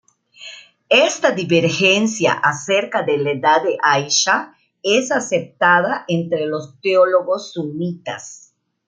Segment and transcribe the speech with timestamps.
[0.89, 8.51] Esta divergencia acerca de la edad de Aisha es aceptada entre los teólogos sunitas.